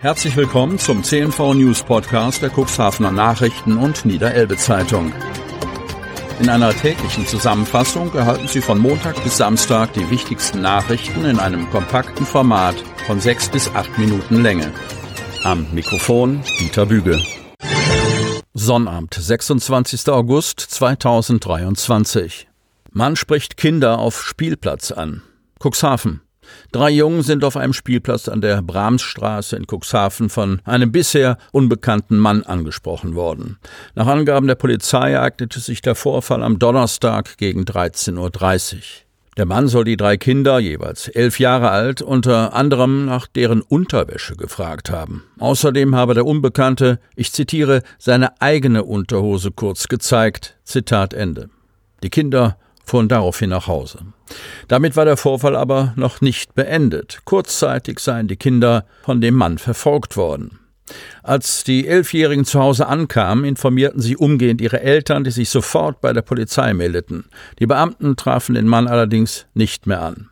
Herzlich 0.00 0.36
willkommen 0.36 0.78
zum 0.78 1.02
CNV 1.02 1.54
News 1.54 1.82
Podcast 1.82 2.42
der 2.42 2.50
Cuxhavener 2.50 3.10
Nachrichten 3.10 3.78
und 3.78 4.04
Niederelbe 4.04 4.58
Zeitung. 4.58 5.10
In 6.38 6.50
einer 6.50 6.74
täglichen 6.74 7.26
Zusammenfassung 7.26 8.12
erhalten 8.14 8.46
Sie 8.46 8.60
von 8.60 8.78
Montag 8.78 9.22
bis 9.24 9.38
Samstag 9.38 9.94
die 9.94 10.10
wichtigsten 10.10 10.60
Nachrichten 10.60 11.24
in 11.24 11.38
einem 11.38 11.70
kompakten 11.70 12.26
Format 12.26 12.76
von 13.06 13.20
sechs 13.20 13.48
bis 13.48 13.74
acht 13.74 13.98
Minuten 13.98 14.42
Länge. 14.42 14.70
Am 15.44 15.66
Mikrofon 15.72 16.42
Dieter 16.60 16.84
Büge. 16.84 17.18
Sonnabend, 18.52 19.14
26. 19.14 20.10
August 20.10 20.60
2023. 20.60 22.48
Mann 22.92 23.16
spricht 23.16 23.56
Kinder 23.56 23.98
auf 23.98 24.22
Spielplatz 24.22 24.92
an. 24.92 25.22
Cuxhaven. 25.58 26.25
Drei 26.72 26.90
Jungen 26.90 27.22
sind 27.22 27.44
auf 27.44 27.56
einem 27.56 27.72
Spielplatz 27.72 28.28
an 28.28 28.40
der 28.40 28.62
Brahmsstraße 28.62 29.56
in 29.56 29.66
Cuxhaven 29.66 30.28
von 30.28 30.60
einem 30.64 30.92
bisher 30.92 31.38
unbekannten 31.52 32.18
Mann 32.18 32.42
angesprochen 32.42 33.14
worden. 33.14 33.58
Nach 33.94 34.06
Angaben 34.06 34.46
der 34.46 34.54
Polizei 34.54 35.12
ereignete 35.12 35.60
sich 35.60 35.82
der 35.82 35.94
Vorfall 35.94 36.42
am 36.42 36.58
Donnerstag 36.58 37.36
gegen 37.38 37.62
13.30 37.62 38.74
Uhr. 38.74 38.80
Der 39.36 39.44
Mann 39.44 39.68
soll 39.68 39.84
die 39.84 39.98
drei 39.98 40.16
Kinder, 40.16 40.58
jeweils 40.58 41.08
elf 41.08 41.38
Jahre 41.38 41.70
alt, 41.70 42.00
unter 42.00 42.54
anderem 42.54 43.04
nach 43.04 43.26
deren 43.26 43.60
Unterwäsche 43.60 44.34
gefragt 44.34 44.88
haben. 44.90 45.24
Außerdem 45.38 45.94
habe 45.94 46.14
der 46.14 46.24
Unbekannte, 46.24 47.00
ich 47.16 47.32
zitiere, 47.32 47.82
seine 47.98 48.40
eigene 48.40 48.84
Unterhose 48.84 49.50
kurz 49.50 49.88
gezeigt. 49.88 50.56
Zitat 50.64 51.12
Ende. 51.12 51.50
Die 52.02 52.08
Kinder 52.08 52.56
fuhren 52.86 53.08
daraufhin 53.08 53.50
nach 53.50 53.66
Hause. 53.66 53.98
Damit 54.68 54.96
war 54.96 55.04
der 55.04 55.16
Vorfall 55.16 55.56
aber 55.56 55.92
noch 55.96 56.20
nicht 56.20 56.54
beendet. 56.54 57.18
Kurzzeitig 57.24 57.98
seien 57.98 58.28
die 58.28 58.36
Kinder 58.36 58.86
von 59.02 59.20
dem 59.20 59.34
Mann 59.34 59.58
verfolgt 59.58 60.16
worden. 60.16 60.60
Als 61.24 61.64
die 61.64 61.88
Elfjährigen 61.88 62.44
zu 62.44 62.60
Hause 62.60 62.86
ankamen, 62.86 63.44
informierten 63.44 64.00
sie 64.00 64.16
umgehend 64.16 64.60
ihre 64.60 64.80
Eltern, 64.80 65.24
die 65.24 65.32
sich 65.32 65.50
sofort 65.50 66.00
bei 66.00 66.12
der 66.12 66.22
Polizei 66.22 66.72
meldeten. 66.74 67.24
Die 67.58 67.66
Beamten 67.66 68.14
trafen 68.14 68.54
den 68.54 68.68
Mann 68.68 68.86
allerdings 68.86 69.46
nicht 69.52 69.88
mehr 69.88 70.00
an. 70.00 70.30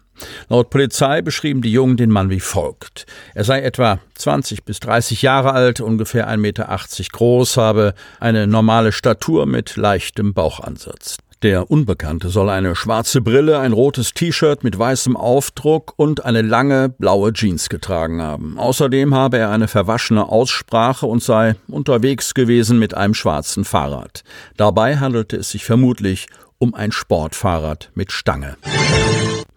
Laut 0.49 0.71
Polizei 0.71 1.23
beschrieben 1.23 1.61
die 1.61 1.73
Jungen 1.73 1.97
den 1.97 2.11
Mann 2.11 2.31
wie 2.31 2.39
folgt. 2.39 3.05
Er 3.35 3.43
sei 3.43 3.63
etwa 3.63 3.99
20 4.15 4.65
bis 4.65 4.79
30 4.79 5.23
Jahre 5.23 5.53
alt, 5.53 5.81
ungefähr 5.81 6.29
1,80 6.29 6.37
Meter 6.37 6.79
groß, 7.13 7.57
habe 7.57 7.95
eine 8.21 8.47
normale 8.47 8.93
Statur 8.93 9.47
mit 9.47 9.75
leichtem 9.75 10.33
Bauchansatz. 10.33 11.17
Der 11.45 11.71
Unbekannte 11.71 12.31
soll 12.31 12.49
eine 12.49 12.75
schwarze 12.75 13.21
Brille, 13.21 13.59
ein 13.59 13.75
rotes 13.75 14.15
T-Shirt 14.15 14.65
mit 14.65 14.79
weißem 14.79 15.15
Aufdruck 15.15 15.93
und 15.97 16.25
eine 16.25 16.41
lange 16.41 16.89
blaue 16.89 17.35
Jeans 17.35 17.69
getragen 17.69 18.23
haben. 18.23 18.59
Außerdem 18.59 19.15
habe 19.15 19.37
er 19.37 19.51
eine 19.51 19.69
verwaschene 19.69 20.27
Aussprache 20.27 21.05
und 21.05 21.23
sei 21.23 21.57
unterwegs 21.69 22.33
gewesen 22.33 22.79
mit 22.79 22.95
einem 22.95 23.13
schwarzen 23.13 23.67
Fahrrad. 23.67 24.25
Dabei 24.57 24.97
handelte 24.97 25.37
es 25.37 25.51
sich 25.51 25.67
vermutlich 25.67 26.29
um 26.57 26.75
ein 26.75 26.93
Sportfahrrad 26.93 27.91
mit 27.95 28.11
Stange. 28.11 28.57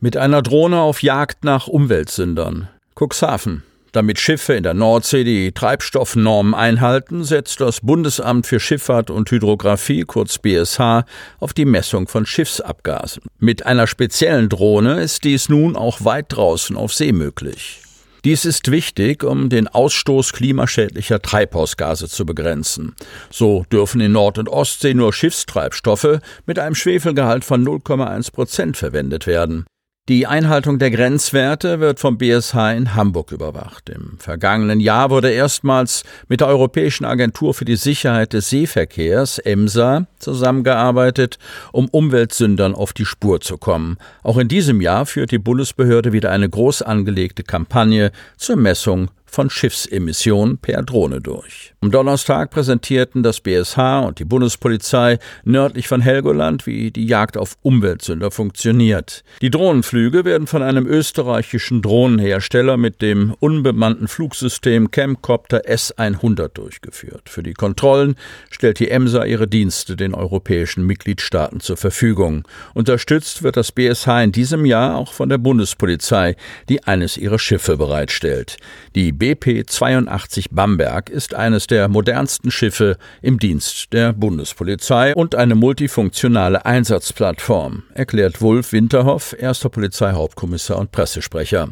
Mit 0.02 0.18
einer 0.18 0.42
Drohne 0.42 0.82
auf 0.82 1.02
Jagd 1.02 1.46
nach 1.46 1.68
Umweltsündern. 1.68 2.68
Cuxhaven. 3.00 3.64
Damit 3.98 4.20
Schiffe 4.20 4.54
in 4.54 4.62
der 4.62 4.76
Nordsee 4.76 5.24
die 5.24 5.54
Treibstoffnormen 5.54 6.54
einhalten, 6.54 7.24
setzt 7.24 7.62
das 7.62 7.82
Bundesamt 7.82 8.46
für 8.46 8.60
Schifffahrt 8.60 9.10
und 9.10 9.32
Hydrographie, 9.32 10.02
kurz 10.02 10.38
BSH, 10.38 11.04
auf 11.40 11.54
die 11.56 11.66
Messung 11.66 12.08
von 12.08 12.28
Schiffsabgasen. 12.28 13.24
Mit 13.40 13.66
einer 13.66 13.88
speziellen 13.88 14.50
Drohne 14.50 15.02
ist 15.02 15.24
dies 15.24 15.50
nun 15.50 15.76
auch 15.76 16.06
weit 16.06 16.28
draußen 16.30 16.76
auf 16.78 16.94
See 16.94 17.12
möglich. 17.12 17.82
Dies 18.24 18.46
ist 18.46 18.70
wichtig, 18.70 19.24
um 19.24 19.50
den 19.50 19.68
Ausstoß 19.68 20.32
klimaschädlicher 20.32 21.20
Treibhausgase 21.20 22.08
zu 22.08 22.24
begrenzen. 22.24 22.96
So 23.32 23.66
dürfen 23.72 24.00
in 24.00 24.12
Nord- 24.12 24.38
und 24.38 24.48
Ostsee 24.48 24.94
nur 24.94 25.12
Schiffstreibstoffe 25.12 26.20
mit 26.46 26.60
einem 26.60 26.76
Schwefelgehalt 26.76 27.44
von 27.44 27.66
0,1 27.66 28.32
Prozent 28.32 28.78
verwendet 28.78 29.26
werden. 29.26 29.66
Die 30.10 30.26
Einhaltung 30.26 30.80
der 30.80 30.90
Grenzwerte 30.90 31.82
wird 31.82 32.00
vom 32.00 32.18
BSH 32.18 32.72
in 32.78 32.96
Hamburg 32.96 33.34
überwacht. 33.34 33.90
Im 33.90 34.18
vergangenen 34.20 34.80
Jahr 34.80 35.10
wurde 35.10 35.32
erstmals 35.32 36.04
mit 36.30 36.40
der 36.40 36.48
Europäischen 36.48 37.04
Agentur 37.04 37.54
für 37.54 37.66
die 37.66 37.76
Sicherheit 37.76 38.32
des 38.32 38.50
Seeverkehrs 38.50 39.38
EMSA 39.40 40.08
zusammengearbeitet, 40.18 41.40
um 41.74 41.90
Umweltsündern 41.90 42.74
auf 42.74 42.94
die 42.94 43.04
Spur 43.04 43.42
zu 43.42 43.58
kommen. 43.58 43.98
Auch 44.24 44.38
in 44.38 44.48
diesem 44.48 44.80
Jahr 44.80 45.06
führt 45.06 45.32
die 45.32 45.40
Bundesbehörde 45.40 46.14
wieder 46.14 46.32
eine 46.32 46.48
groß 46.48 46.84
angelegte 46.84 47.44
Kampagne 47.44 48.14
zur 48.38 48.56
Messung 48.56 49.10
von 49.30 49.50
Schiffsemissionen 49.50 50.58
per 50.58 50.84
Drohne 50.84 51.22
durch. 51.22 51.74
Am 51.82 51.92
Donnerstag 51.92 52.50
präsentierten 52.50 53.22
das 53.24 53.40
BSH 53.42 54.00
und 54.00 54.20
die 54.20 54.26
Bundespolizei 54.26 55.20
nördlich 55.44 55.88
von 55.88 56.02
Helgoland, 56.02 56.66
wie 56.66 56.92
die 56.92 57.06
Jagd 57.06 57.38
auf 57.38 57.56
Umweltsünder 57.62 58.32
funktioniert. 58.32 59.24
Die 59.42 59.52
Drohnenflüge 59.52 60.26
werden 60.26 60.48
von 60.48 60.64
einem 60.64 60.88
österreichischen 60.88 61.82
Drohnenhersteller 61.82 62.78
mit 62.78 63.02
dem 63.02 63.36
unbemannten 63.40 64.08
Flugsystem 64.08 64.92
Camcopter 64.92 65.66
S100 65.68 66.50
durchgeführt. 66.50 67.30
Für 67.30 67.44
die 67.44 67.54
Kontrollen 67.54 68.16
stellt 68.50 68.80
die 68.80 68.90
EMSA 68.90 69.26
ihre 69.26 69.48
Dienste 69.48 69.96
den 69.96 70.16
europäischen 70.16 70.86
Mitgliedstaaten 70.86 71.60
zur 71.60 71.78
Verfügung. 71.78 72.48
Unterstützt 72.74 73.44
wird 73.44 73.58
das 73.58 73.72
BSH 73.72 74.24
in 74.24 74.32
diesem 74.32 74.66
Jahr 74.66 74.96
auch 74.96 75.14
von 75.14 75.30
der 75.30 75.38
Bundespolizei, 75.38 76.36
die 76.70 76.84
eines 76.84 77.18
ihrer 77.18 77.40
Schiffe 77.40 77.78
bereitstellt. 77.78 78.58
Die 78.96 79.12
BP 79.18 79.66
82 79.66 80.52
Bamberg 80.52 81.10
ist 81.10 81.34
eines 81.34 81.66
der 81.66 81.88
modernsten 81.88 82.52
Schiffe 82.52 82.98
im 83.24 83.40
Dienst 83.40 83.92
der 83.92 84.14
Bundespolizei 84.14 85.16
und 85.16 85.34
eine 85.34 85.56
multifunktionale 85.56 86.66
Einsatzplattform, 86.66 87.84
erklärt 87.96 88.42
Wulf 88.42 88.74
Winterhoff, 88.74 89.36
erster 89.38 89.70
Polizeihauptkommissar 89.70 90.78
und 90.78 90.92
Pressesprecher. 90.92 91.70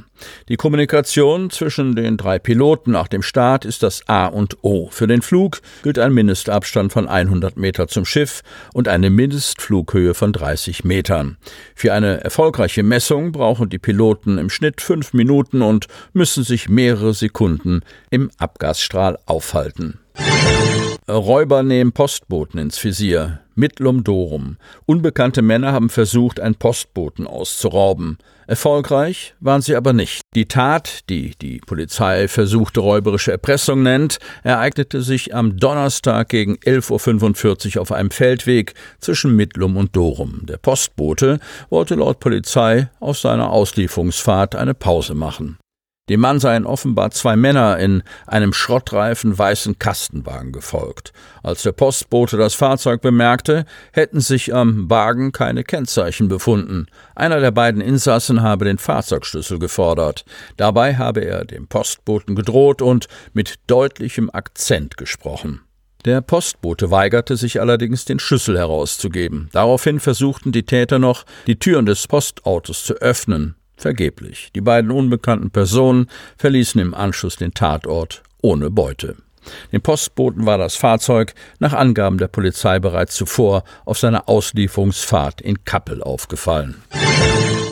Die 0.49 0.55
Kommunikation 0.55 1.51
zwischen 1.51 1.95
den 1.95 2.17
drei 2.17 2.39
Piloten 2.39 2.91
nach 2.91 3.09
dem 3.09 3.21
Start 3.21 3.65
ist 3.65 3.83
das 3.83 4.07
A 4.07 4.25
und 4.27 4.63
O. 4.63 4.87
Für 4.89 5.07
den 5.07 5.21
Flug 5.21 5.59
gilt 5.83 5.99
ein 5.99 6.13
Mindestabstand 6.13 6.93
von 6.93 7.07
100 7.07 7.57
Meter 7.57 7.87
zum 7.87 8.05
Schiff 8.05 8.41
und 8.73 8.87
eine 8.87 9.09
Mindestflughöhe 9.09 10.13
von 10.13 10.33
30 10.33 10.83
Metern. 10.83 11.37
Für 11.75 11.93
eine 11.93 12.23
erfolgreiche 12.23 12.81
Messung 12.81 13.33
brauchen 13.33 13.69
die 13.69 13.77
Piloten 13.77 14.37
im 14.37 14.49
Schnitt 14.49 14.79
fünf 14.81 15.13
Minuten 15.13 15.61
und 15.61 15.87
müssen 16.13 16.43
sich 16.43 16.69
mehrere 16.69 17.13
Sekunden 17.13 17.34
im 18.09 18.31
Abgasstrahl 18.37 19.17
aufhalten. 19.25 19.99
Räuber 21.07 21.61
nehmen 21.61 21.91
Postboten 21.91 22.59
ins 22.59 22.83
Visier. 22.83 23.41
Mittlum 23.53 24.03
Dorum. 24.03 24.57
Unbekannte 24.85 25.41
Männer 25.41 25.71
haben 25.71 25.89
versucht, 25.89 26.39
einen 26.39 26.55
Postboten 26.55 27.27
auszurauben. 27.27 28.17
Erfolgreich 28.47 29.35
waren 29.39 29.61
sie 29.61 29.75
aber 29.75 29.93
nicht. 29.93 30.21
Die 30.35 30.47
Tat, 30.47 31.09
die 31.09 31.35
die 31.41 31.59
Polizei 31.59 32.27
versuchte 32.27 32.79
räuberische 32.79 33.31
Erpressung 33.31 33.83
nennt, 33.83 34.17
ereignete 34.43 35.01
sich 35.01 35.33
am 35.33 35.57
Donnerstag 35.57 36.29
gegen 36.29 36.55
11.45 36.55 37.75
Uhr 37.75 37.81
auf 37.81 37.91
einem 37.91 38.11
Feldweg 38.11 38.73
zwischen 38.99 39.35
Mittlum 39.35 39.77
und 39.77 39.95
Dorum. 39.95 40.41
Der 40.45 40.57
Postbote 40.57 41.39
wollte 41.69 41.95
laut 41.95 42.19
Polizei 42.19 42.89
auf 42.99 43.17
seiner 43.17 43.51
Auslieferungsfahrt 43.51 44.55
eine 44.55 44.73
Pause 44.73 45.13
machen. 45.15 45.57
Dem 46.07 46.19
Mann 46.19 46.39
seien 46.39 46.67
offenbar 46.67 47.09
zwei 47.09 47.35
Männer 47.35 47.79
in 47.79 48.03
einem 48.27 48.53
schrottreifen 48.53 49.35
weißen 49.35 49.79
Kastenwagen 49.79 50.51
gefolgt. 50.51 51.13
Als 51.41 51.63
der 51.63 51.71
Postbote 51.71 52.37
das 52.37 52.53
Fahrzeug 52.53 53.01
bemerkte, 53.01 53.65
hätten 53.91 54.19
sich 54.19 54.53
am 54.53 54.87
Wagen 54.87 55.31
keine 55.31 55.63
Kennzeichen 55.63 56.27
befunden. 56.27 56.85
Einer 57.15 57.39
der 57.39 57.49
beiden 57.49 57.81
Insassen 57.81 58.43
habe 58.43 58.65
den 58.65 58.77
Fahrzeugschlüssel 58.77 59.57
gefordert. 59.57 60.25
Dabei 60.57 60.95
habe 60.95 61.21
er 61.21 61.43
dem 61.43 61.67
Postboten 61.67 62.35
gedroht 62.35 62.83
und 62.83 63.07
mit 63.33 63.55
deutlichem 63.65 64.29
Akzent 64.29 64.97
gesprochen. 64.97 65.61
Der 66.05 66.21
Postbote 66.21 66.91
weigerte 66.91 67.35
sich 67.35 67.59
allerdings, 67.59 68.05
den 68.05 68.19
Schlüssel 68.19 68.59
herauszugeben. 68.59 69.49
Daraufhin 69.53 69.99
versuchten 69.99 70.51
die 70.51 70.67
Täter 70.67 70.99
noch, 70.99 71.25
die 71.47 71.57
Türen 71.57 71.87
des 71.87 72.07
Postautos 72.07 72.83
zu 72.83 72.93
öffnen. 72.93 73.55
Vergeblich. 73.77 74.51
Die 74.55 74.61
beiden 74.61 74.91
unbekannten 74.91 75.51
Personen 75.51 76.07
verließen 76.37 76.79
im 76.81 76.93
Anschluss 76.93 77.35
den 77.35 77.53
Tatort 77.53 78.23
ohne 78.41 78.69
Beute. 78.69 79.15
Dem 79.71 79.81
Postboten 79.81 80.45
war 80.45 80.57
das 80.57 80.75
Fahrzeug 80.75 81.33
nach 81.59 81.73
Angaben 81.73 82.17
der 82.17 82.27
Polizei 82.27 82.79
bereits 82.79 83.15
zuvor 83.15 83.63
auf 83.85 83.97
seiner 83.97 84.27
Auslieferungsfahrt 84.27 85.41
in 85.41 85.63
Kappel 85.65 86.01
aufgefallen. 86.01 86.81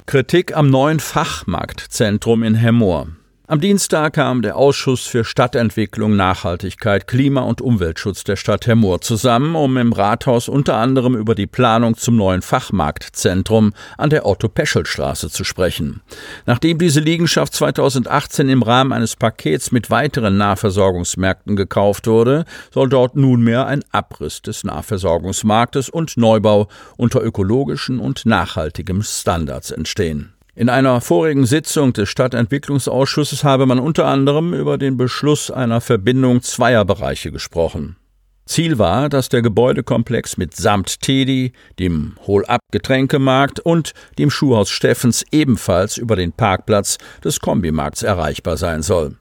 Kritik 0.06 0.56
am 0.56 0.70
neuen 0.70 1.00
Fachmarktzentrum 1.00 2.44
in 2.44 2.56
Hemmoor. 2.56 3.08
Am 3.54 3.62
Dienstag 3.62 4.14
kam 4.14 4.42
der 4.42 4.56
Ausschuss 4.56 5.06
für 5.06 5.24
Stadtentwicklung, 5.24 6.16
Nachhaltigkeit, 6.16 7.06
Klima- 7.06 7.44
und 7.44 7.62
Umweltschutz 7.62 8.24
der 8.24 8.36
Stadt 8.36 8.66
Hemmoor 8.66 9.02
zusammen, 9.02 9.56
um 9.56 9.78
im 9.78 9.94
Rathaus 9.94 10.50
unter 10.50 10.78
anderem 10.78 11.16
über 11.16 11.36
die 11.36 11.46
Planung 11.46 11.96
zum 11.96 12.16
neuen 12.16 12.42
Fachmarktzentrum 12.42 13.74
an 13.96 14.10
der 14.10 14.26
Otto-Peschel-Straße 14.26 15.30
zu 15.30 15.44
sprechen. 15.44 16.02
Nachdem 16.48 16.80
diese 16.80 17.00
Liegenschaft 17.00 17.54
2018 17.54 18.50
im 18.50 18.64
Rahmen 18.64 18.92
eines 18.92 19.16
Pakets 19.16 19.72
mit 19.72 19.92
weiteren 19.92 20.36
Nahversorgungsmärkten 20.36 21.56
gekauft 21.56 22.08
wurde, 22.08 22.46
soll 22.72 22.90
dort 22.90 23.16
nunmehr 23.16 23.68
ein 23.68 23.84
Abriss 23.92 24.42
des 24.42 24.64
Nahversorgungsmarktes 24.64 25.90
und 25.90 26.18
Neubau 26.18 26.70
unter 26.98 27.22
ökologischen 27.22 28.00
und 28.00 28.26
nachhaltigem 28.26 29.04
Standards 29.04 29.70
entstehen. 29.70 30.33
In 30.56 30.70
einer 30.70 31.02
vorigen 31.02 31.48
Sitzung 31.48 31.94
des 31.94 32.10
Stadtentwicklungsausschusses 32.10 33.44
habe 33.44 33.66
man 33.66 33.80
unter 33.80 34.06
anderem 34.06 34.54
über 34.54 34.78
den 34.78 34.98
Beschluss 34.98 35.50
einer 35.50 35.82
Verbindung 35.82 36.44
zweier 36.44 36.86
Bereiche 36.86 37.32
gesprochen. 37.32 37.96
Ziel 38.46 38.78
war, 38.78 39.10
dass 39.10 39.30
der 39.30 39.42
Gebäudekomplex 39.42 40.38
mit 40.38 40.56
Samt 40.56 41.02
Teddy, 41.02 41.54
dem 41.80 42.18
Hol-Up-Getränkemarkt 42.28 43.62
und 43.62 43.94
dem 44.20 44.30
Schuhhaus 44.30 44.70
Steffens 44.70 45.26
ebenfalls 45.32 45.98
über 45.98 46.16
den 46.16 46.34
Parkplatz 46.34 47.00
des 47.24 47.40
Kombimarkts 47.40 48.04
erreichbar 48.04 48.58
sein 48.58 48.84
soll. 48.84 49.18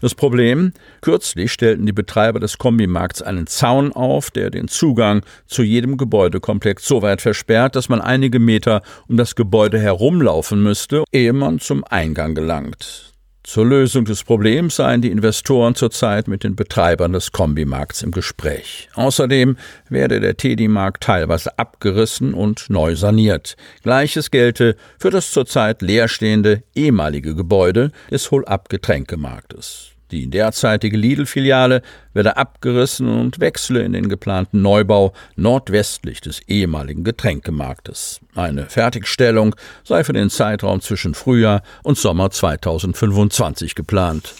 Das 0.00 0.14
Problem, 0.14 0.72
kürzlich 1.00 1.52
stellten 1.52 1.86
die 1.86 1.92
Betreiber 1.92 2.40
des 2.40 2.58
Kombimarkts 2.58 3.22
einen 3.22 3.46
Zaun 3.46 3.92
auf, 3.92 4.30
der 4.30 4.50
den 4.50 4.68
Zugang 4.68 5.22
zu 5.46 5.62
jedem 5.62 5.96
Gebäudekomplex 5.96 6.86
so 6.86 7.02
weit 7.02 7.20
versperrt, 7.20 7.76
dass 7.76 7.88
man 7.88 8.00
einige 8.00 8.38
Meter 8.38 8.82
um 9.08 9.16
das 9.16 9.34
Gebäude 9.34 9.78
herumlaufen 9.78 10.62
müsste, 10.62 11.04
ehe 11.12 11.32
man 11.32 11.60
zum 11.60 11.84
Eingang 11.84 12.34
gelangt. 12.34 13.13
Zur 13.44 13.66
Lösung 13.66 14.06
des 14.06 14.24
Problems 14.24 14.76
seien 14.76 15.02
die 15.02 15.10
Investoren 15.10 15.74
zurzeit 15.74 16.28
mit 16.28 16.44
den 16.44 16.56
Betreibern 16.56 17.12
des 17.12 17.30
Kombimarkts 17.30 18.02
im 18.02 18.10
Gespräch. 18.10 18.88
Außerdem 18.94 19.58
werde 19.90 20.18
der 20.20 20.38
Teddy-Markt 20.38 21.02
teilweise 21.02 21.58
abgerissen 21.58 22.32
und 22.32 22.70
neu 22.70 22.96
saniert. 22.96 23.56
Gleiches 23.82 24.30
gelte 24.30 24.76
für 24.98 25.10
das 25.10 25.30
zurzeit 25.30 25.82
leerstehende 25.82 26.62
ehemalige 26.74 27.34
Gebäude 27.34 27.92
des 28.10 28.30
Hol-Up-Getränkemarktes. 28.30 29.93
Die 30.10 30.28
derzeitige 30.28 30.96
Lidl-Filiale 30.96 31.82
werde 32.12 32.36
abgerissen 32.36 33.08
und 33.08 33.40
wechsle 33.40 33.82
in 33.82 33.92
den 33.92 34.08
geplanten 34.08 34.62
Neubau 34.62 35.12
nordwestlich 35.36 36.20
des 36.20 36.40
ehemaligen 36.46 37.04
Getränkemarktes. 37.04 38.20
Eine 38.34 38.66
Fertigstellung 38.66 39.54
sei 39.82 40.04
für 40.04 40.12
den 40.12 40.30
Zeitraum 40.30 40.80
zwischen 40.80 41.14
Frühjahr 41.14 41.62
und 41.82 41.98
Sommer 41.98 42.30
2025 42.30 43.74
geplant. 43.74 44.34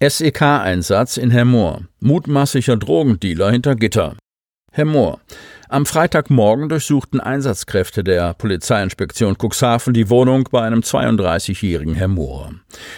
SEK-Einsatz 0.00 1.16
in 1.16 1.30
Hermoor. 1.30 1.82
Mutmaßlicher 2.00 2.76
Drogendealer 2.76 3.50
hinter 3.50 3.76
Gitter. 3.76 4.16
Hermoor. 4.72 5.20
Am 5.72 5.86
Freitagmorgen 5.86 6.68
durchsuchten 6.68 7.18
Einsatzkräfte 7.18 8.04
der 8.04 8.34
Polizeiinspektion 8.34 9.38
Cuxhaven 9.40 9.94
die 9.94 10.10
Wohnung 10.10 10.46
bei 10.52 10.60
einem 10.60 10.80
32-jährigen 10.80 11.94
Herr 11.94 12.08
Mohr. 12.08 12.52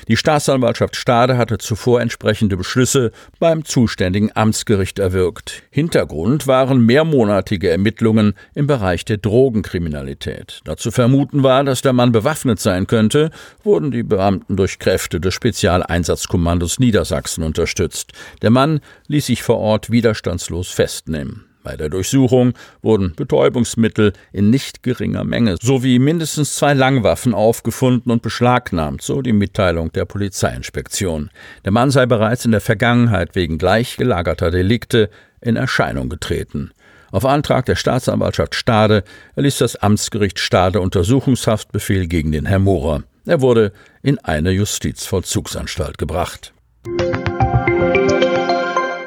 Die 0.08 0.16
Staatsanwaltschaft 0.16 0.96
Stade 0.96 1.38
hatte 1.38 1.58
zuvor 1.58 2.00
entsprechende 2.00 2.56
Beschlüsse 2.56 3.12
beim 3.38 3.64
zuständigen 3.64 4.32
Amtsgericht 4.34 4.98
erwirkt. 4.98 5.62
Hintergrund 5.70 6.48
waren 6.48 6.84
mehrmonatige 6.84 7.70
Ermittlungen 7.70 8.34
im 8.56 8.66
Bereich 8.66 9.04
der 9.04 9.18
Drogenkriminalität. 9.18 10.60
Dazu 10.64 10.90
vermuten 10.90 11.44
war, 11.44 11.62
dass 11.62 11.80
der 11.80 11.92
Mann 11.92 12.10
bewaffnet 12.10 12.58
sein 12.58 12.88
könnte, 12.88 13.30
wurden 13.62 13.92
die 13.92 14.02
Beamten 14.02 14.56
durch 14.56 14.80
Kräfte 14.80 15.20
des 15.20 15.32
Spezialeinsatzkommandos 15.32 16.80
Niedersachsen 16.80 17.44
unterstützt. 17.44 18.10
Der 18.42 18.50
Mann 18.50 18.80
ließ 19.06 19.26
sich 19.26 19.44
vor 19.44 19.58
Ort 19.58 19.92
widerstandslos 19.92 20.70
festnehmen. 20.70 21.44
Bei 21.64 21.78
der 21.78 21.88
Durchsuchung 21.88 22.52
wurden 22.82 23.14
Betäubungsmittel 23.16 24.12
in 24.32 24.50
nicht 24.50 24.82
geringer 24.82 25.24
Menge 25.24 25.56
sowie 25.60 25.98
mindestens 25.98 26.56
zwei 26.56 26.74
Langwaffen 26.74 27.32
aufgefunden 27.32 28.12
und 28.12 28.20
beschlagnahmt, 28.20 29.00
so 29.00 29.22
die 29.22 29.32
Mitteilung 29.32 29.90
der 29.90 30.04
Polizeiinspektion. 30.04 31.30
Der 31.64 31.72
Mann 31.72 31.90
sei 31.90 32.04
bereits 32.04 32.44
in 32.44 32.52
der 32.52 32.60
Vergangenheit 32.60 33.34
wegen 33.34 33.56
gleichgelagerter 33.56 34.50
Delikte 34.50 35.08
in 35.40 35.56
Erscheinung 35.56 36.10
getreten. 36.10 36.70
Auf 37.10 37.24
Antrag 37.24 37.64
der 37.64 37.76
Staatsanwaltschaft 37.76 38.54
Stade 38.54 39.02
erließ 39.34 39.56
das 39.56 39.76
Amtsgericht 39.76 40.38
Stade 40.40 40.82
Untersuchungshaftbefehl 40.82 42.08
gegen 42.08 42.30
den 42.30 42.44
Herr 42.44 42.58
Mohrer. 42.58 43.04
Er 43.24 43.40
wurde 43.40 43.72
in 44.02 44.18
eine 44.18 44.50
Justizvollzugsanstalt 44.50 45.96
gebracht. 45.96 46.52